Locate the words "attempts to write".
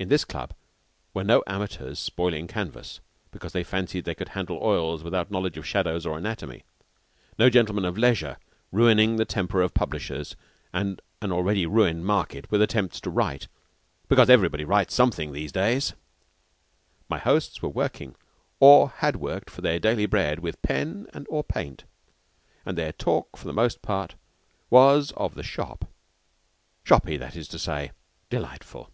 12.62-13.48